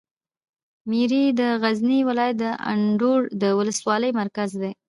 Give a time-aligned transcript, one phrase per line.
[0.91, 4.71] میری د غزني ولایت د اندړو د ولسوالي مرکز ده.